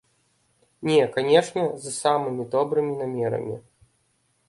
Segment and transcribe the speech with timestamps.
[0.91, 3.55] Не, канечне, з самымі добрымі намерамі.